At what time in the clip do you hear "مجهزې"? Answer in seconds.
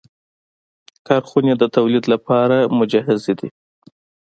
2.79-3.33